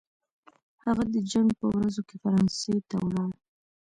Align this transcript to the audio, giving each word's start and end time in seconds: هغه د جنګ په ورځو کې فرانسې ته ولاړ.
هغه 0.83 1.03
د 1.13 1.15
جنګ 1.31 1.49
په 1.59 1.65
ورځو 1.73 2.01
کې 2.07 2.15
فرانسې 2.21 2.75
ته 2.89 2.95
ولاړ. 3.03 3.31